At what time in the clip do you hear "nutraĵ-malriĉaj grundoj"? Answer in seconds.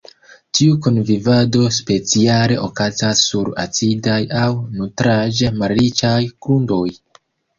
4.79-6.89